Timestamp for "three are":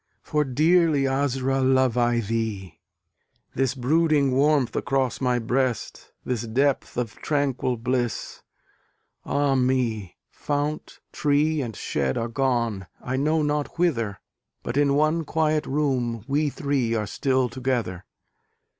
16.49-17.05